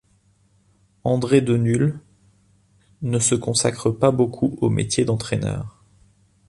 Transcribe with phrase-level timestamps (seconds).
[1.03, 1.99] André De Nul
[3.03, 5.83] ne se consacre pas beaucoup au métier d'entraîneur.